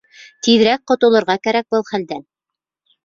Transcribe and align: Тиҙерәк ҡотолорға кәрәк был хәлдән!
Тиҙерәк 0.47 0.81
ҡотолорға 0.91 1.37
кәрәк 1.49 1.69
был 1.77 1.85
хәлдән! 1.91 2.27